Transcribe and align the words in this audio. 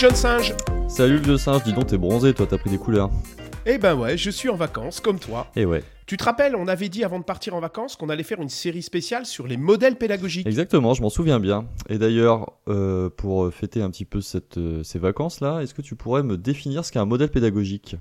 jeune 0.00 0.16
singe 0.16 0.54
Salut 0.88 1.16
le 1.16 1.20
vieux 1.20 1.36
singe, 1.36 1.62
dis 1.62 1.74
donc 1.74 1.88
t'es 1.88 1.98
bronzé 1.98 2.32
toi, 2.32 2.46
t'as 2.48 2.56
pris 2.56 2.70
des 2.70 2.78
couleurs. 2.78 3.10
Eh 3.66 3.76
ben 3.76 3.94
ouais, 3.94 4.16
je 4.16 4.30
suis 4.30 4.48
en 4.48 4.56
vacances, 4.56 4.98
comme 4.98 5.18
toi. 5.18 5.48
Eh 5.56 5.66
ouais. 5.66 5.84
Tu 6.06 6.16
te 6.16 6.24
rappelles, 6.24 6.56
on 6.56 6.68
avait 6.68 6.88
dit 6.88 7.04
avant 7.04 7.18
de 7.18 7.24
partir 7.24 7.54
en 7.54 7.60
vacances 7.60 7.96
qu'on 7.96 8.08
allait 8.08 8.22
faire 8.22 8.40
une 8.40 8.48
série 8.48 8.80
spéciale 8.80 9.26
sur 9.26 9.46
les 9.46 9.58
modèles 9.58 9.96
pédagogiques. 9.96 10.46
Exactement, 10.46 10.94
je 10.94 11.02
m'en 11.02 11.10
souviens 11.10 11.38
bien. 11.38 11.66
Et 11.90 11.98
d'ailleurs, 11.98 12.50
euh, 12.68 13.10
pour 13.10 13.52
fêter 13.52 13.82
un 13.82 13.90
petit 13.90 14.06
peu 14.06 14.22
cette, 14.22 14.56
euh, 14.56 14.82
ces 14.84 14.98
vacances-là, 14.98 15.60
est-ce 15.60 15.74
que 15.74 15.82
tu 15.82 15.96
pourrais 15.96 16.22
me 16.22 16.38
définir 16.38 16.82
ce 16.82 16.92
qu'est 16.92 16.98
un 16.98 17.04
modèle 17.04 17.28
pédagogique? 17.28 17.96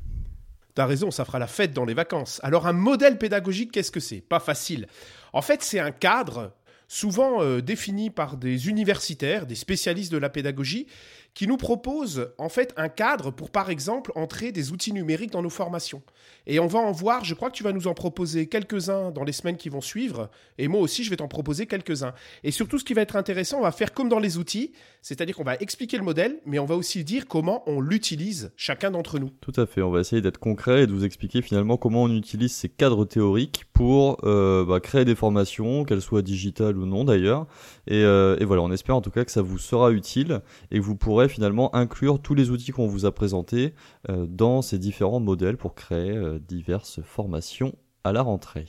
T'as 0.75 0.85
raison, 0.85 1.11
ça 1.11 1.25
fera 1.25 1.37
la 1.37 1.47
fête 1.47 1.73
dans 1.73 1.83
les 1.83 1.95
vacances. 1.95 2.39
Alors 2.43 2.65
un 2.65 2.71
modèle 2.71 3.17
pédagogique, 3.17 3.73
qu'est-ce 3.73 3.91
que 3.91 3.99
c'est? 3.99 4.21
Pas 4.21 4.39
facile. 4.39 4.87
En 5.33 5.41
fait, 5.41 5.61
c'est 5.63 5.79
un 5.79 5.91
cadre 5.91 6.53
souvent 6.89 7.41
euh, 7.41 7.61
défini 7.61 8.09
par 8.09 8.35
des 8.35 8.67
universitaires, 8.67 9.45
des 9.45 9.55
spécialistes 9.55 10.11
de 10.11 10.17
la 10.17 10.29
pédagogie, 10.29 10.87
qui 11.33 11.47
nous 11.47 11.57
proposent 11.57 12.31
en 12.37 12.49
fait 12.49 12.73
un 12.77 12.89
cadre 12.89 13.31
pour, 13.31 13.49
par 13.49 13.69
exemple, 13.69 14.11
entrer 14.15 14.51
des 14.51 14.71
outils 14.71 14.93
numériques 14.93 15.31
dans 15.31 15.41
nos 15.41 15.49
formations. 15.49 16.01
Et 16.47 16.59
on 16.59 16.67
va 16.67 16.79
en 16.79 16.91
voir, 16.91 17.23
je 17.23 17.33
crois 17.33 17.49
que 17.49 17.55
tu 17.55 17.63
vas 17.63 17.71
nous 17.71 17.87
en 17.87 17.93
proposer 17.93 18.47
quelques-uns 18.47 19.11
dans 19.11 19.23
les 19.23 19.31
semaines 19.31 19.57
qui 19.57 19.69
vont 19.69 19.81
suivre, 19.81 20.29
et 20.57 20.67
moi 20.67 20.81
aussi 20.81 21.03
je 21.03 21.09
vais 21.09 21.17
t'en 21.17 21.27
proposer 21.27 21.67
quelques-uns. 21.67 22.13
Et 22.43 22.51
surtout, 22.51 22.79
ce 22.79 22.83
qui 22.83 22.93
va 22.93 23.01
être 23.01 23.15
intéressant, 23.15 23.59
on 23.59 23.63
va 23.63 23.71
faire 23.71 23.93
comme 23.93 24.09
dans 24.09 24.19
les 24.19 24.37
outils, 24.37 24.71
c'est-à-dire 25.01 25.35
qu'on 25.35 25.43
va 25.43 25.55
expliquer 25.55 25.97
le 25.97 26.03
modèle, 26.03 26.39
mais 26.45 26.59
on 26.59 26.65
va 26.65 26.75
aussi 26.75 27.03
dire 27.03 27.27
comment 27.27 27.63
on 27.67 27.81
l'utilise, 27.81 28.51
chacun 28.55 28.91
d'entre 28.91 29.19
nous. 29.19 29.29
Tout 29.41 29.53
à 29.55 29.65
fait, 29.65 29.81
on 29.81 29.91
va 29.91 29.99
essayer 29.99 30.21
d'être 30.21 30.39
concret 30.39 30.83
et 30.83 30.87
de 30.87 30.91
vous 30.91 31.05
expliquer 31.05 31.41
finalement 31.41 31.77
comment 31.77 32.03
on 32.03 32.15
utilise 32.15 32.53
ces 32.53 32.69
cadres 32.69 33.05
théoriques 33.05 33.65
pour 33.73 34.17
euh, 34.23 34.65
bah, 34.65 34.79
créer 34.79 35.05
des 35.05 35.15
formations, 35.15 35.85
qu'elles 35.85 36.01
soient 36.01 36.21
digitales 36.21 36.77
ou 36.77 36.85
non 36.85 37.03
d'ailleurs. 37.03 37.47
Euh, 37.91 38.37
et 38.39 38.45
voilà, 38.45 38.61
on 38.61 38.71
espère 38.71 38.95
en 38.95 39.01
tout 39.01 39.11
cas 39.11 39.25
que 39.25 39.31
ça 39.31 39.41
vous 39.41 39.57
sera 39.57 39.91
utile 39.91 40.41
et 40.71 40.79
que 40.79 40.83
vous 40.83 40.95
pourrez 40.95 41.18
finalement 41.27 41.75
inclure 41.75 42.21
tous 42.21 42.35
les 42.35 42.49
outils 42.51 42.71
qu'on 42.71 42.87
vous 42.87 43.05
a 43.05 43.11
présentés 43.11 43.73
euh, 44.09 44.25
dans 44.27 44.61
ces 44.61 44.79
différents 44.79 45.19
modèles 45.19 45.57
pour 45.57 45.75
créer 45.75 46.11
euh, 46.11 46.39
diverses 46.39 47.01
formations 47.01 47.75
à 48.03 48.13
la 48.13 48.21
rentrée. 48.21 48.67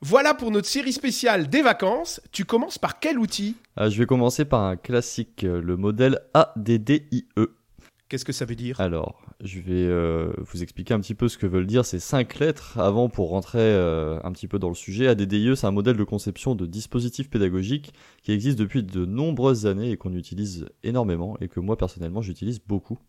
Voilà 0.00 0.34
pour 0.34 0.50
notre 0.50 0.68
série 0.68 0.92
spéciale 0.92 1.48
des 1.48 1.62
vacances. 1.62 2.20
Tu 2.32 2.44
commences 2.44 2.78
par 2.78 3.00
quel 3.00 3.18
outil? 3.18 3.56
Ah, 3.76 3.88
je 3.88 3.98
vais 3.98 4.06
commencer 4.06 4.44
par 4.44 4.62
un 4.62 4.76
classique, 4.76 5.44
euh, 5.44 5.60
le 5.60 5.76
modèle 5.76 6.20
ADDIE. 6.34 7.26
Qu'est-ce 8.14 8.24
que 8.24 8.32
ça 8.32 8.44
veut 8.44 8.54
dire 8.54 8.80
Alors, 8.80 9.20
je 9.42 9.58
vais 9.58 9.72
euh, 9.72 10.32
vous 10.38 10.62
expliquer 10.62 10.94
un 10.94 11.00
petit 11.00 11.16
peu 11.16 11.26
ce 11.26 11.36
que 11.36 11.48
veulent 11.48 11.66
dire 11.66 11.84
ces 11.84 11.98
cinq 11.98 12.38
lettres 12.38 12.78
avant 12.78 13.08
pour 13.08 13.30
rentrer 13.30 13.58
euh, 13.58 14.20
un 14.22 14.30
petit 14.30 14.46
peu 14.46 14.60
dans 14.60 14.68
le 14.68 14.76
sujet. 14.76 15.08
ADDIE, 15.08 15.56
c'est 15.56 15.66
un 15.66 15.72
modèle 15.72 15.96
de 15.96 16.04
conception 16.04 16.54
de 16.54 16.64
dispositifs 16.64 17.28
pédagogiques 17.28 17.92
qui 18.22 18.30
existe 18.30 18.56
depuis 18.56 18.84
de 18.84 19.04
nombreuses 19.04 19.66
années 19.66 19.90
et 19.90 19.96
qu'on 19.96 20.14
utilise 20.14 20.66
énormément 20.84 21.36
et 21.40 21.48
que 21.48 21.58
moi 21.58 21.76
personnellement 21.76 22.22
j'utilise 22.22 22.60
beaucoup, 22.64 23.00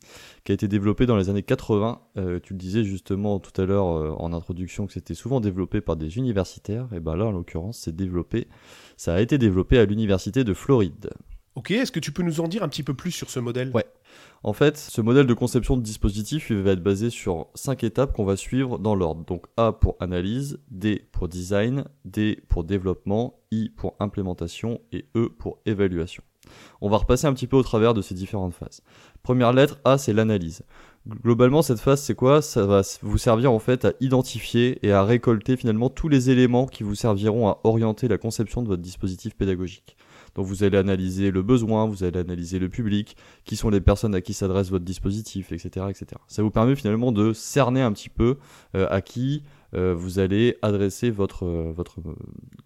qui 0.44 0.54
a 0.54 0.56
été 0.56 0.68
développé 0.68 1.06
dans 1.06 1.18
les 1.18 1.30
années 1.30 1.44
80. 1.44 2.02
Euh, 2.18 2.40
tu 2.42 2.54
le 2.54 2.58
disais 2.58 2.84
justement 2.84 3.38
tout 3.38 3.62
à 3.62 3.66
l'heure 3.66 3.86
en 3.86 4.34
introduction 4.34 4.88
que 4.88 4.94
c'était 4.94 5.14
souvent 5.14 5.40
développé 5.40 5.82
par 5.82 5.98
des 5.98 6.18
universitaires. 6.18 6.88
Et 6.96 7.00
ben 7.00 7.16
là, 7.16 7.26
en 7.26 7.32
l'occurrence, 7.32 7.78
c'est 7.78 7.96
développé, 7.96 8.48
ça 8.98 9.14
a 9.14 9.22
été 9.22 9.38
développé 9.38 9.78
à 9.78 9.86
l'université 9.86 10.44
de 10.44 10.56
Floride. 10.56 11.12
Ok, 11.56 11.72
est-ce 11.72 11.92
que 11.92 12.02
tu 12.02 12.12
peux 12.12 12.22
nous 12.22 12.42
en 12.42 12.50
dire 12.50 12.64
un 12.64 12.68
petit 12.68 12.84
peu 12.84 12.94
plus 12.94 13.12
sur 13.12 13.30
ce 13.30 13.40
modèle? 13.40 13.72
Ouais. 13.74 13.86
En 14.46 14.54
fait, 14.54 14.78
ce 14.78 15.02
modèle 15.02 15.26
de 15.26 15.34
conception 15.34 15.76
de 15.76 15.82
dispositif 15.82 16.52
va 16.52 16.74
être 16.74 16.84
basé 16.84 17.10
sur 17.10 17.48
cinq 17.56 17.84
étapes 17.84 18.14
qu'on 18.14 18.26
va 18.26 18.38
suivre 18.38 18.78
dans 18.78 18.94
l'ordre. 18.94 19.26
Donc 19.26 19.48
A 19.58 19.72
pour 19.72 19.96
analyse, 20.00 20.60
D 20.70 21.08
pour 21.12 21.28
design, 21.28 21.86
D 22.06 22.44
pour 22.48 22.64
développement, 22.64 23.40
I 23.50 23.70
pour 23.76 23.96
implémentation 24.00 24.82
et 24.92 25.08
E 25.18 25.30
pour 25.30 25.58
évaluation. 25.66 26.22
On 26.80 26.90
va 26.90 26.98
repasser 26.98 27.26
un 27.26 27.34
petit 27.34 27.48
peu 27.48 27.58
au 27.58 27.64
travers 27.64 27.96
de 27.96 28.04
ces 28.04 28.14
différentes 28.14 28.54
phases. 28.54 28.84
Première 29.24 29.52
lettre 29.52 29.80
A, 29.84 29.98
c'est 29.98 30.14
l'analyse. 30.14 30.62
Globalement, 31.08 31.64
cette 31.64 31.80
phase, 31.80 32.04
c'est 32.04 32.14
quoi? 32.14 32.44
Ça 32.44 32.68
va 32.68 32.84
vous 33.02 33.18
servir 33.18 33.52
en 33.52 33.58
fait 33.58 33.86
à 33.86 33.94
identifier 34.00 34.78
et 34.86 34.92
à 34.92 35.04
récolter 35.04 35.58
finalement 35.58 35.90
tous 35.90 36.08
les 36.08 36.30
éléments 36.30 36.68
qui 36.68 36.84
vous 36.84 36.94
serviront 36.94 37.48
à 37.48 37.62
orienter 37.64 38.08
la 38.08 38.20
conception 38.20 38.62
de 38.62 38.68
votre 38.68 38.84
dispositif 38.84 39.34
pédagogique. 39.34 39.98
Donc 40.36 40.46
vous 40.46 40.64
allez 40.64 40.78
analyser 40.78 41.32
le 41.32 41.42
besoin, 41.42 41.86
vous 41.86 42.04
allez 42.04 42.20
analyser 42.20 42.60
le 42.60 42.70
public, 42.70 43.16
qui 43.46 43.56
sont 43.56 43.70
les 43.70 43.82
personnes 43.82 44.14
à 44.14 44.22
qui 44.22 44.34
s'adresse 44.34 44.70
votre 44.70 44.86
dispositif, 44.86 45.52
etc., 45.52 45.88
etc. 45.90 46.08
Ça 46.28 46.44
vous 46.44 46.52
permet 46.52 46.76
finalement 46.76 47.12
de 47.12 47.34
cerner 47.34 47.82
un 47.82 47.92
petit 47.94 48.10
peu 48.10 48.38
euh, 48.76 48.88
à 48.90 49.02
qui 49.02 49.44
euh, 49.74 49.94
vous 49.96 50.20
allez 50.20 50.58
adresser 50.62 51.10
votre, 51.10 51.46
euh, 51.46 51.72
votre, 51.76 52.00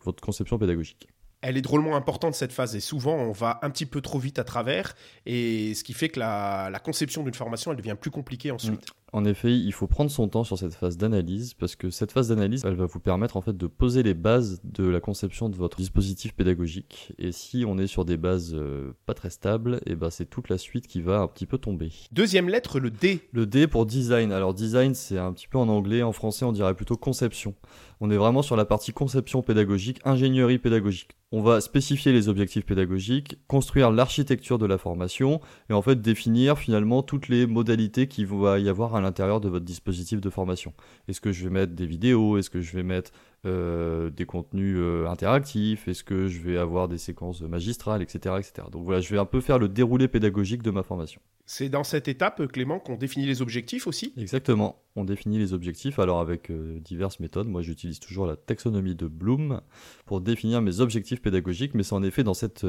votre 0.04 0.22
conception 0.22 0.58
pédagogique. 0.58 1.08
Elle 1.42 1.56
est 1.56 1.62
drôlement 1.62 1.96
importante 1.96 2.36
cette 2.36 2.52
phase 2.52 2.76
et 2.76 2.82
souvent 2.82 3.16
on 3.16 3.32
va 3.32 3.60
un 3.62 3.70
petit 3.70 3.86
peu 3.86 4.02
trop 4.02 4.20
vite 4.20 4.40
à 4.40 4.44
travers 4.44 4.94
et 5.26 5.74
ce 5.74 5.86
qui 5.86 5.94
fait 5.94 6.10
que 6.10 6.20
la, 6.20 6.70
la 6.70 6.80
conception 6.80 7.24
d'une 7.24 7.34
formation 7.34 7.72
elle 7.72 7.78
devient 7.78 7.96
plus 7.98 8.12
compliquée 8.12 8.52
ensuite. 8.52 8.92
En 9.12 9.26
effet, 9.26 9.58
il 9.58 9.72
faut 9.72 9.88
prendre 9.88 10.12
son 10.12 10.28
temps 10.28 10.44
sur 10.44 10.58
cette 10.58 10.76
phase 10.76 10.98
d'analyse 10.98 11.54
parce 11.54 11.76
que 11.76 11.90
cette 11.90 12.12
phase 12.12 12.30
d'analyse, 12.30 12.64
elle 12.66 12.76
va 12.76 12.86
vous 12.86 13.00
permettre 13.00 13.38
en 13.38 13.42
fait 13.42 13.58
de 13.58 13.68
poser 13.68 14.04
les 14.04 14.14
bases 14.14 14.62
de 14.64 14.88
la 14.88 15.00
conception 15.00 15.50
de 15.50 15.56
votre 15.56 15.78
dispositif 15.78 16.34
pédagogique. 16.34 17.14
Et 17.18 17.32
si 17.32 17.64
on 17.68 17.78
est 17.78 17.88
sur 17.88 18.06
des 18.06 18.18
bases 18.18 18.54
euh, 18.54 18.92
pas 19.06 19.14
très 19.14 19.30
stables, 19.30 19.82
et 19.86 19.96
ben 19.96 20.10
c'est 20.10 20.30
toute 20.30 20.50
la 20.50 20.58
suite 20.58 20.88
qui 20.88 21.02
va 21.02 21.20
un 21.20 21.28
petit 21.28 21.46
peu 21.46 21.58
tomber. 21.58 21.92
Deuxième 22.12 22.50
lettre, 22.50 22.80
le 22.80 22.92
D. 22.92 23.22
Le 23.32 23.46
D 23.46 23.68
pour 23.68 23.86
design. 23.86 24.32
Alors 24.32 24.54
design, 24.54 24.94
c'est 24.94 25.18
un 25.18 25.34
petit 25.34 25.48
peu 25.48 25.58
en 25.58 25.70
anglais, 25.70 26.04
en 26.04 26.12
français, 26.12 26.46
on 26.46 26.52
dirait 26.52 26.76
plutôt 26.76 26.98
conception. 26.98 27.56
On 28.02 28.12
est 28.12 28.18
vraiment 28.18 28.42
sur 28.42 28.56
la 28.56 28.66
partie 28.66 28.94
conception 28.94 29.42
pédagogique, 29.42 30.00
ingénierie 30.06 30.58
pédagogique. 30.58 31.18
On 31.32 31.42
va 31.42 31.62
spécifier 31.62 32.12
les 32.12 32.28
objectifs 32.28 32.66
pédagogiques, 32.66 33.38
construire 33.48 33.92
l'architecture 33.92 34.58
de 34.58 34.66
la 34.66 34.80
formation 34.80 35.42
et 35.70 35.74
en 35.74 35.82
fait 35.84 36.02
définir 36.02 36.58
finalement 36.58 37.04
toutes 37.04 37.28
les 37.28 37.46
modalités 37.46 38.08
qu'il 38.08 38.26
va 38.26 38.58
y 38.58 38.68
avoir 38.68 38.96
à 38.96 38.99
l'intérieur 39.02 39.42
de 39.42 39.50
votre 39.50 39.66
dispositif 39.66 40.22
de 40.22 40.30
formation. 40.30 40.74
Est-ce 41.08 41.22
que 41.22 41.32
je 41.32 41.44
vais 41.44 41.50
mettre 41.50 41.74
des 41.74 41.86
vidéos? 41.86 42.38
Est-ce 42.38 42.50
que 42.50 42.62
je 42.62 42.76
vais 42.76 42.84
mettre 42.84 43.12
euh, 43.46 44.10
des 44.10 44.26
contenus 44.26 44.76
euh, 44.78 45.08
interactifs? 45.08 45.88
Est-ce 45.88 46.04
que 46.04 46.28
je 46.28 46.42
vais 46.42 46.58
avoir 46.58 46.88
des 46.88 46.98
séquences 46.98 47.42
magistrales, 47.42 48.02
etc., 48.02 48.36
etc. 48.38 48.68
Donc 48.72 48.84
voilà, 48.84 49.02
je 49.02 49.10
vais 49.10 49.20
un 49.20 49.26
peu 49.26 49.42
faire 49.42 49.60
le 49.60 49.70
déroulé 49.70 50.08
pédagogique 50.08 50.62
de 50.62 50.72
ma 50.72 50.84
formation. 50.84 51.22
C'est 51.46 51.70
dans 51.70 51.84
cette 51.84 52.08
étape, 52.08 52.46
Clément, 52.48 52.80
qu'on 52.80 52.96
définit 52.96 53.26
les 53.26 53.42
objectifs 53.42 53.88
aussi? 53.88 54.14
Exactement. 54.18 54.84
On 54.96 55.04
définit 55.04 55.40
les 55.40 55.54
objectifs 55.54 55.98
alors 55.98 56.20
avec 56.20 56.52
euh, 56.52 56.80
diverses 56.80 57.20
méthodes. 57.20 57.48
Moi, 57.48 57.62
j'utilise 57.62 58.00
toujours 58.00 58.28
la 58.28 58.36
taxonomie 58.36 58.96
de 58.96 59.08
Bloom 59.08 59.62
pour 60.06 60.22
définir 60.22 60.62
mes 60.62 60.80
objectifs 60.80 61.22
pédagogiques, 61.22 61.74
mais 61.74 61.84
c'est 61.84 61.96
en 61.96 62.04
effet 62.04 62.24
dans 62.24 62.36
cette, 62.36 62.66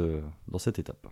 dans 0.48 0.58
cette 0.58 0.78
étape. 0.78 1.06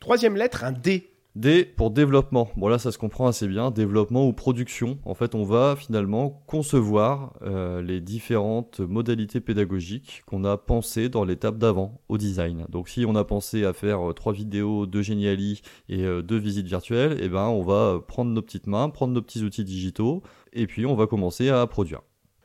Troisième 0.00 0.36
lettre, 0.36 0.64
un 0.64 0.72
D. 0.72 1.13
D 1.36 1.64
pour 1.64 1.90
développement. 1.90 2.48
Bon 2.56 2.68
là 2.68 2.78
ça 2.78 2.92
se 2.92 2.98
comprend 2.98 3.26
assez 3.26 3.48
bien. 3.48 3.72
Développement 3.72 4.24
ou 4.26 4.32
production. 4.32 4.98
En 5.04 5.14
fait 5.14 5.34
on 5.34 5.42
va 5.42 5.74
finalement 5.76 6.44
concevoir 6.46 7.34
euh, 7.42 7.82
les 7.82 8.00
différentes 8.00 8.78
modalités 8.78 9.40
pédagogiques 9.40 10.22
qu'on 10.26 10.44
a 10.44 10.56
pensées 10.56 11.08
dans 11.08 11.24
l'étape 11.24 11.58
d'avant 11.58 12.00
au 12.08 12.18
design. 12.18 12.66
Donc 12.68 12.88
si 12.88 13.04
on 13.04 13.16
a 13.16 13.24
pensé 13.24 13.64
à 13.64 13.72
faire 13.72 14.10
euh, 14.10 14.12
trois 14.12 14.32
vidéos, 14.32 14.86
deux 14.86 15.02
Geniali 15.02 15.62
et 15.88 16.04
euh, 16.04 16.22
deux 16.22 16.38
visites 16.38 16.66
virtuelles, 16.66 17.20
et 17.20 17.28
ben 17.28 17.48
on 17.48 17.62
va 17.62 17.98
prendre 18.06 18.30
nos 18.30 18.42
petites 18.42 18.68
mains, 18.68 18.88
prendre 18.88 19.12
nos 19.12 19.22
petits 19.22 19.42
outils 19.42 19.64
digitaux 19.64 20.22
et 20.52 20.68
puis 20.68 20.86
on 20.86 20.94
va 20.94 21.08
commencer 21.08 21.48
à 21.48 21.66
produire. 21.66 22.02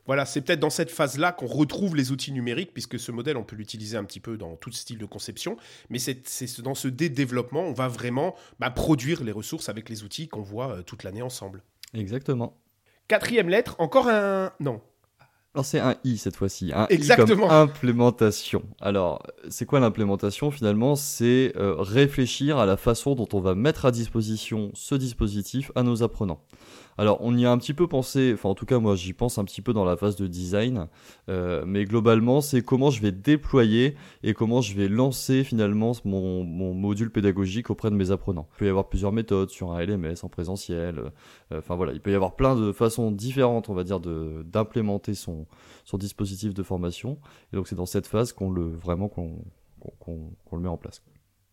Voilà, 0.09 0.25
c'est 0.25 0.41
peut-être 0.41 0.59
dans 0.59 0.71
cette 0.71 0.89
phase-là 0.89 1.31
qu'on 1.31 1.45
retrouve 1.45 1.95
les 1.95 2.11
outils 2.11 2.31
numériques, 2.31 2.73
puisque 2.73 2.99
ce 2.99 3.11
modèle, 3.11 3.37
on 3.37 3.43
peut 3.43 3.55
l'utiliser 3.55 3.95
un 3.95 4.03
petit 4.03 4.19
peu 4.19 4.37
dans 4.37 4.55
tout 4.55 4.71
style 4.71 4.97
de 4.97 5.05
conception. 5.05 5.55
Mais 5.91 5.99
c'est 5.99 6.61
dans 6.61 6.73
ce 6.73 6.87
dé-développement, 6.87 7.61
on 7.61 7.73
va 7.73 7.87
vraiment 7.87 8.33
bah, 8.59 8.71
produire 8.71 9.23
les 9.23 9.31
ressources 9.31 9.69
avec 9.69 9.87
les 9.87 10.01
outils 10.01 10.27
qu'on 10.27 10.41
voit 10.41 10.77
euh, 10.77 10.81
toute 10.81 11.03
l'année 11.03 11.21
ensemble. 11.21 11.61
Exactement. 11.93 12.57
Quatrième 13.07 13.49
lettre, 13.49 13.75
encore 13.77 14.07
un... 14.07 14.51
Non. 14.59 14.81
Alors 15.53 15.65
c'est 15.65 15.79
un 15.79 15.95
I 16.03 16.17
cette 16.17 16.35
fois-ci, 16.35 16.71
un 16.73 16.87
Exactement. 16.87 17.45
I 17.45 17.49
comme 17.49 17.57
implémentation. 17.57 18.63
Alors 18.81 19.21
c'est 19.49 19.65
quoi 19.65 19.79
l'implémentation 19.79 20.49
finalement? 20.49 20.95
C'est 20.95 21.53
euh, 21.55 21.75
réfléchir 21.77 22.57
à 22.57 22.65
la 22.65 22.77
façon 22.77 23.13
dont 23.13 23.27
on 23.33 23.41
va 23.41 23.53
mettre 23.53 23.85
à 23.85 23.91
disposition 23.91 24.71
ce 24.73 24.95
dispositif 24.95 25.71
à 25.75 25.83
nos 25.83 26.01
apprenants. 26.01 26.41
Alors 26.99 27.19
on 27.21 27.37
y 27.37 27.45
a 27.45 27.51
un 27.51 27.57
petit 27.57 27.73
peu 27.73 27.87
pensé, 27.87 28.33
enfin 28.33 28.49
en 28.49 28.55
tout 28.55 28.65
cas 28.65 28.77
moi 28.77 28.97
j'y 28.97 29.13
pense 29.13 29.37
un 29.37 29.45
petit 29.45 29.61
peu 29.61 29.71
dans 29.71 29.85
la 29.85 29.95
phase 29.95 30.17
de 30.17 30.27
design, 30.27 30.89
euh, 31.29 31.63
mais 31.65 31.85
globalement 31.85 32.41
c'est 32.41 32.61
comment 32.61 32.89
je 32.89 33.01
vais 33.01 33.13
déployer 33.13 33.95
et 34.21 34.33
comment 34.33 34.59
je 34.59 34.75
vais 34.75 34.89
lancer 34.89 35.45
finalement 35.45 35.93
mon, 36.03 36.43
mon 36.43 36.73
module 36.73 37.09
pédagogique 37.09 37.69
auprès 37.69 37.89
de 37.89 37.95
mes 37.95 38.11
apprenants. 38.11 38.49
Il 38.55 38.57
peut 38.57 38.65
y 38.65 38.69
avoir 38.69 38.89
plusieurs 38.89 39.13
méthodes 39.13 39.49
sur 39.49 39.71
un 39.71 39.81
LMS, 39.81 40.15
en 40.23 40.27
présentiel, 40.27 40.99
euh, 41.53 41.59
enfin 41.59 41.77
voilà, 41.77 41.93
il 41.93 42.01
peut 42.01 42.11
y 42.11 42.15
avoir 42.15 42.35
plein 42.35 42.57
de 42.57 42.73
façons 42.73 43.11
différentes 43.11 43.69
on 43.69 43.73
va 43.73 43.85
dire 43.85 44.01
d'implémenter 44.01 45.13
son, 45.13 45.47
son 45.85 45.97
dispositif 45.97 46.53
de 46.53 46.63
formation. 46.63 47.17
Et 47.53 47.55
donc 47.55 47.69
c'est 47.69 47.75
dans 47.75 47.85
cette 47.85 48.07
phase 48.07 48.33
qu'on 48.33 48.51
le 48.51 48.67
vraiment 48.67 49.07
qu'on 49.07 49.39
le 50.51 50.59
met 50.59 50.67
en 50.67 50.75
place. 50.75 51.01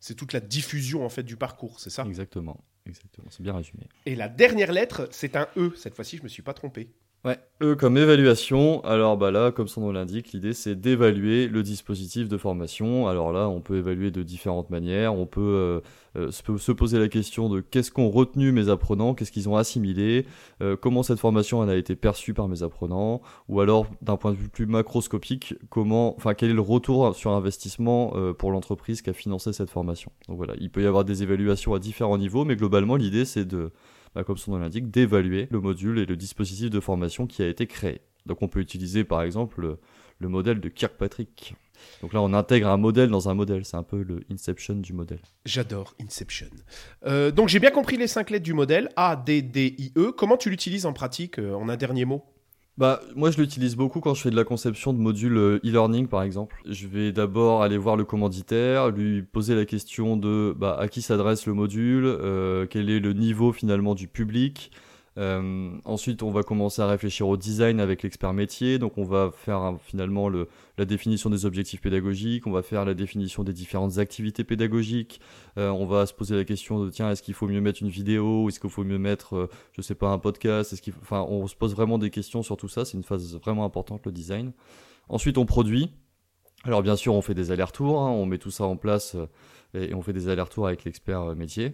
C'est 0.00 0.16
toute 0.16 0.32
la 0.32 0.40
diffusion 0.40 1.06
en 1.06 1.08
fait 1.08 1.22
du 1.22 1.36
parcours, 1.36 1.78
c'est 1.78 1.90
ça? 1.90 2.04
Exactement, 2.04 2.64
exactement, 2.86 3.28
c'est 3.30 3.42
bien 3.42 3.54
résumé. 3.54 3.84
Et 4.04 4.14
la 4.14 4.28
dernière 4.28 4.72
lettre, 4.72 5.08
c'est 5.10 5.36
un 5.36 5.48
E. 5.56 5.72
Cette 5.76 5.94
fois-ci, 5.94 6.16
je 6.16 6.22
me 6.22 6.28
suis 6.28 6.42
pas 6.42 6.54
trompé. 6.54 6.90
Ouais, 7.26 7.40
E 7.60 7.74
comme 7.74 7.96
évaluation. 7.98 8.84
Alors 8.84 9.16
bah 9.16 9.32
là, 9.32 9.50
comme 9.50 9.66
son 9.66 9.80
nom 9.80 9.90
l'indique, 9.90 10.30
l'idée 10.32 10.52
c'est 10.52 10.76
d'évaluer 10.76 11.48
le 11.48 11.64
dispositif 11.64 12.28
de 12.28 12.36
formation. 12.36 13.08
Alors 13.08 13.32
là, 13.32 13.48
on 13.48 13.60
peut 13.60 13.78
évaluer 13.78 14.12
de 14.12 14.22
différentes 14.22 14.70
manières. 14.70 15.12
On 15.12 15.26
peut 15.26 15.40
euh, 15.40 15.80
euh, 16.16 16.30
se 16.30 16.70
poser 16.70 17.00
la 17.00 17.08
question 17.08 17.48
de 17.48 17.60
qu'est-ce 17.60 17.90
qu'ont 17.90 18.10
retenu 18.10 18.52
mes 18.52 18.68
apprenants, 18.68 19.14
qu'est-ce 19.14 19.32
qu'ils 19.32 19.48
ont 19.48 19.56
assimilé, 19.56 20.24
euh, 20.62 20.76
comment 20.76 21.02
cette 21.02 21.18
formation 21.18 21.64
elle 21.64 21.70
a 21.70 21.74
été 21.76 21.96
perçue 21.96 22.32
par 22.32 22.46
mes 22.46 22.62
apprenants, 22.62 23.20
ou 23.48 23.60
alors 23.60 23.86
d'un 24.02 24.16
point 24.16 24.30
de 24.30 24.36
vue 24.36 24.48
plus 24.48 24.66
macroscopique, 24.66 25.54
comment, 25.68 26.14
enfin 26.14 26.34
quel 26.34 26.50
est 26.50 26.54
le 26.54 26.60
retour 26.60 27.16
sur 27.16 27.32
investissement 27.32 28.14
pour 28.38 28.52
l'entreprise 28.52 29.02
qui 29.02 29.10
a 29.10 29.12
financé 29.12 29.52
cette 29.52 29.70
formation. 29.70 30.12
Donc 30.28 30.36
voilà, 30.36 30.54
il 30.60 30.70
peut 30.70 30.80
y 30.80 30.86
avoir 30.86 31.04
des 31.04 31.24
évaluations 31.24 31.74
à 31.74 31.80
différents 31.80 32.18
niveaux, 32.18 32.44
mais 32.44 32.54
globalement 32.54 32.94
l'idée 32.94 33.24
c'est 33.24 33.44
de 33.44 33.72
comme 34.24 34.36
son 34.36 34.52
nom 34.52 34.58
l'indique, 34.58 34.90
d'évaluer 34.90 35.48
le 35.50 35.60
module 35.60 35.98
et 35.98 36.06
le 36.06 36.16
dispositif 36.16 36.70
de 36.70 36.80
formation 36.80 37.26
qui 37.26 37.42
a 37.42 37.48
été 37.48 37.66
créé. 37.66 38.00
Donc 38.26 38.42
on 38.42 38.48
peut 38.48 38.60
utiliser 38.60 39.04
par 39.04 39.22
exemple 39.22 39.78
le, 40.20 40.28
modèle 40.28 40.60
de 40.60 40.68
Kirkpatrick. 40.68 41.54
Donc 42.00 42.12
là, 42.12 42.22
on 42.22 42.32
intègre 42.32 42.68
un 42.68 42.78
modèle 42.78 43.10
dans 43.10 43.28
un 43.28 43.34
modèle. 43.34 43.64
C'est 43.64 43.76
un 43.76 43.82
peu 43.82 44.02
le 44.02 44.20
Inception 44.30 44.76
du 44.76 44.92
modèle. 44.92 45.20
J'adore 45.44 45.94
Inception. 46.02 46.48
Euh, 47.04 47.30
donc 47.30 47.48
j'ai 47.48 47.60
bien 47.60 47.70
compris 47.70 47.96
les 47.96 48.06
cinq 48.06 48.30
lettres 48.30 48.44
du 48.44 48.54
modèle 48.54 48.88
A, 48.96 49.14
D, 49.16 49.42
D, 49.42 49.74
I, 49.78 49.92
E. 49.96 50.12
Comment 50.12 50.36
tu 50.36 50.50
l'utilises 50.50 50.86
en 50.86 50.92
pratique 50.92 51.38
euh, 51.38 51.54
En 51.54 51.68
un 51.68 51.76
dernier 51.76 52.04
mot? 52.04 52.24
Bah, 52.78 53.00
moi, 53.14 53.30
je 53.30 53.38
l'utilise 53.38 53.74
beaucoup 53.74 54.00
quand 54.00 54.12
je 54.12 54.20
fais 54.20 54.30
de 54.30 54.36
la 54.36 54.44
conception 54.44 54.92
de 54.92 54.98
modules 54.98 55.38
euh, 55.38 55.60
e-learning, 55.64 56.08
par 56.08 56.22
exemple. 56.22 56.56
Je 56.68 56.86
vais 56.86 57.10
d'abord 57.10 57.62
aller 57.62 57.78
voir 57.78 57.96
le 57.96 58.04
commanditaire, 58.04 58.90
lui 58.90 59.22
poser 59.22 59.54
la 59.54 59.64
question 59.64 60.16
de 60.18 60.54
bah, 60.56 60.76
à 60.78 60.88
qui 60.88 61.00
s'adresse 61.00 61.46
le 61.46 61.54
module, 61.54 62.04
euh, 62.04 62.66
quel 62.68 62.90
est 62.90 63.00
le 63.00 63.14
niveau 63.14 63.52
finalement 63.52 63.94
du 63.94 64.08
public, 64.08 64.70
euh, 65.18 65.70
ensuite, 65.84 66.22
on 66.22 66.30
va 66.30 66.42
commencer 66.42 66.82
à 66.82 66.86
réfléchir 66.86 67.26
au 67.26 67.36
design 67.36 67.80
avec 67.80 68.02
l'expert 68.02 68.32
métier. 68.32 68.78
Donc, 68.78 68.98
on 68.98 69.04
va 69.04 69.30
faire 69.34 69.76
finalement 69.80 70.28
le, 70.28 70.48
la 70.76 70.84
définition 70.84 71.30
des 71.30 71.46
objectifs 71.46 71.80
pédagogiques, 71.80 72.46
on 72.46 72.50
va 72.50 72.62
faire 72.62 72.84
la 72.84 72.94
définition 72.94 73.42
des 73.42 73.52
différentes 73.52 73.98
activités 73.98 74.44
pédagogiques. 74.44 75.20
Euh, 75.58 75.70
on 75.70 75.86
va 75.86 76.06
se 76.06 76.12
poser 76.12 76.36
la 76.36 76.44
question 76.44 76.84
de 76.84 76.90
tiens, 76.90 77.10
est-ce 77.10 77.22
qu'il 77.22 77.34
faut 77.34 77.48
mieux 77.48 77.60
mettre 77.60 77.82
une 77.82 77.88
vidéo, 77.88 78.48
est-ce 78.48 78.60
qu'il 78.60 78.70
faut 78.70 78.84
mieux 78.84 78.98
mettre, 78.98 79.36
euh, 79.36 79.50
je 79.72 79.82
sais 79.82 79.94
pas, 79.94 80.08
un 80.08 80.18
podcast? 80.18 80.72
Est-ce 80.72 80.82
qu'il, 80.82 80.92
enfin, 81.00 81.24
on 81.28 81.46
se 81.46 81.56
pose 81.56 81.74
vraiment 81.74 81.98
des 81.98 82.10
questions 82.10 82.42
sur 82.42 82.56
tout 82.56 82.68
ça. 82.68 82.84
C'est 82.84 82.96
une 82.96 83.04
phase 83.04 83.36
vraiment 83.36 83.64
importante 83.64 84.04
le 84.04 84.12
design. 84.12 84.52
Ensuite, 85.08 85.38
on 85.38 85.46
produit. 85.46 85.92
Alors 86.64 86.82
bien 86.82 86.96
sûr, 86.96 87.14
on 87.14 87.22
fait 87.22 87.34
des 87.34 87.52
allers-retours, 87.52 88.00
hein. 88.00 88.10
on 88.10 88.26
met 88.26 88.38
tout 88.38 88.50
ça 88.50 88.64
en 88.64 88.76
place 88.76 89.16
et 89.72 89.94
on 89.94 90.02
fait 90.02 90.12
des 90.12 90.28
allers-retours 90.28 90.66
avec 90.66 90.84
l'expert 90.84 91.36
métier. 91.36 91.72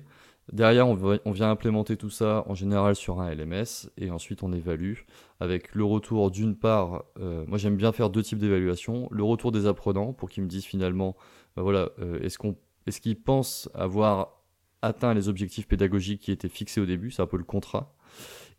Derrière, 0.51 0.89
on, 0.89 1.31
vient 1.31 1.51
implémenter 1.51 1.97
tout 1.97 2.11
ça 2.11 2.45
en 2.49 2.55
général 2.55 2.97
sur 2.97 3.21
un 3.21 3.33
LMS 3.33 3.89
et 3.97 4.11
ensuite 4.11 4.43
on 4.43 4.53
évalue 4.53 4.95
avec 5.39 5.75
le 5.75 5.85
retour 5.85 6.31
d'une 6.31 6.57
part, 6.57 7.05
euh, 7.21 7.45
moi 7.47 7.59
j'aime 7.59 7.77
bien 7.77 7.93
faire 7.93 8.11
deux 8.11 8.23
types 8.23 8.39
d'évaluation, 8.39 9.09
le 9.13 9.23
retour 9.23 9.53
des 9.53 9.67
apprenants 9.67 10.13
pour 10.13 10.29
qu'ils 10.29 10.43
me 10.43 10.49
disent 10.49 10.65
finalement, 10.65 11.17
bah 11.57 11.63
voilà, 11.63 11.91
euh, 12.01 12.19
est-ce 12.21 13.01
qu'ils 13.01 13.21
pensent 13.21 13.71
avoir 13.73 14.43
atteint 14.83 15.15
les 15.15 15.29
objectifs 15.29 15.69
pédagogiques 15.69 16.23
qui 16.23 16.33
étaient 16.33 16.49
fixés 16.49 16.81
au 16.81 16.87
début, 16.87 17.13
c'est 17.13 17.23
un 17.23 17.27
peu 17.27 17.39
le 17.39 17.45
contrat. 17.45 17.95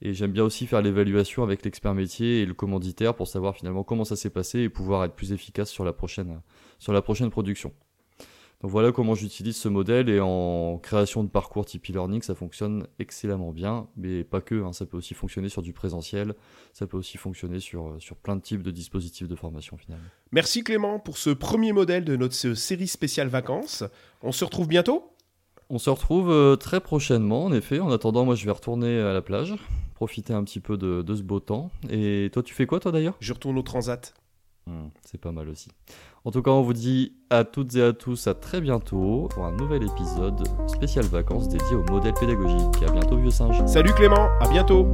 Et 0.02 0.14
j'aime 0.14 0.32
bien 0.32 0.44
aussi 0.44 0.66
faire 0.66 0.82
l'évaluation 0.82 1.44
avec 1.44 1.64
l'expert 1.64 1.94
métier 1.94 2.42
et 2.42 2.46
le 2.46 2.54
commanditaire 2.54 3.14
pour 3.14 3.28
savoir 3.28 3.56
finalement 3.56 3.84
comment 3.84 4.06
ça 4.06 4.16
s'est 4.16 4.30
passé 4.30 4.62
et 4.62 4.70
pouvoir 4.70 5.04
être 5.04 5.16
plus 5.16 5.34
efficace 5.34 5.70
sur 5.70 5.84
la 5.84 5.94
prochaine 5.94 6.42
production. 7.30 7.74
Donc 8.64 8.72
voilà 8.72 8.94
comment 8.94 9.14
j'utilise 9.14 9.58
ce 9.58 9.68
modèle 9.68 10.10
et 10.10 10.22
en 10.22 10.80
création 10.82 11.22
de 11.26 11.28
parcours 11.28 11.66
type 11.66 11.90
e-learning, 11.90 12.22
ça 12.22 12.34
fonctionne 12.34 12.88
excellemment 12.98 13.52
bien, 13.52 13.88
mais 13.98 14.24
pas 14.24 14.40
que, 14.40 14.64
hein, 14.64 14.72
ça 14.72 14.86
peut 14.86 14.96
aussi 14.96 15.14
fonctionner 15.14 15.50
sur 15.50 15.62
du 15.62 15.74
présentiel, 15.74 16.34
ça 16.72 16.88
peut 16.88 16.96
aussi 16.96 17.18
fonctionner 17.18 17.60
sur, 17.60 17.90
euh, 17.90 18.00
sur 18.00 18.16
plein 18.16 18.38
de 18.38 18.42
types 18.42 18.64
de 18.64 18.72
dispositifs 18.72 19.28
de 19.28 19.36
formation 19.36 19.76
finalement. 19.76 20.06
Merci 20.32 20.64
Clément 20.64 20.98
pour 20.98 21.18
ce 21.18 21.30
premier 21.30 21.74
modèle 21.74 22.06
de 22.06 22.16
notre 22.16 22.54
série 22.54 22.88
spéciale 22.88 23.28
vacances. 23.28 23.84
On 24.22 24.32
se 24.32 24.46
retrouve 24.46 24.70
bientôt? 24.70 25.12
On 25.70 25.78
se 25.78 25.90
retrouve 25.90 26.32
euh, 26.32 26.56
très 26.56 26.80
prochainement 26.80 27.44
en 27.44 27.52
effet. 27.52 27.82
En 27.82 27.92
attendant, 27.92 28.24
moi 28.24 28.36
je 28.36 28.46
vais 28.46 28.52
retourner 28.52 28.98
à 28.98 29.12
la 29.12 29.22
plage, 29.22 29.56
profiter 29.94 30.34
un 30.34 30.44
petit 30.46 30.62
peu 30.62 30.78
de, 30.78 31.02
de 31.02 31.16
ce 31.16 31.22
beau 31.22 31.42
temps. 31.42 31.70
Et 31.90 32.30
toi 32.32 32.42
tu 32.42 32.54
fais 32.54 32.66
quoi 32.66 32.80
toi 32.80 32.94
d'ailleurs? 32.94 33.18
Je 33.20 33.34
retourne 33.34 33.58
au 33.58 33.62
Transat. 33.62 34.14
Hmm, 34.66 34.88
c'est 35.04 35.20
pas 35.20 35.34
mal 35.34 35.50
aussi. 35.50 35.70
En 36.26 36.32
tout 36.32 36.42
cas, 36.42 36.52
on 36.52 36.62
vous 36.62 36.74
dit 36.74 37.12
à 37.30 37.44
toutes 37.44 37.76
et 37.76 37.84
à 37.84 37.92
tous 37.92 38.28
à 38.28 38.34
très 38.34 38.62
bientôt 38.62 39.28
pour 39.32 39.46
un 39.46 39.52
nouvel 39.52 39.84
épisode 39.84 40.48
spécial 40.68 41.04
vacances 41.06 41.50
dédié 41.50 41.76
au 41.76 41.84
modèle 41.92 42.14
pédagogique. 42.14 42.82
À 42.88 42.92
bientôt, 42.92 43.18
vieux 43.18 43.30
singe. 43.30 43.62
Salut 43.66 43.92
Clément, 43.94 44.30
à 44.40 44.48
bientôt. 44.48 44.88